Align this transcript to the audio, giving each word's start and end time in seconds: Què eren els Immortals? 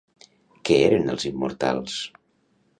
Què 0.69 0.77
eren 0.87 1.13
els 1.15 1.27
Immortals? 1.33 2.01